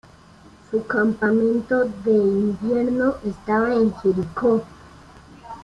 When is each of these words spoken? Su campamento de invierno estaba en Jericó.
Su 0.71 0.87
campamento 0.87 1.85
de 2.03 2.09
invierno 2.11 3.17
estaba 3.23 3.71
en 3.75 3.93
Jericó. 3.97 4.63